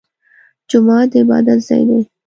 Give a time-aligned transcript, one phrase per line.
[0.69, 1.99] جومات د عبادت ځای دی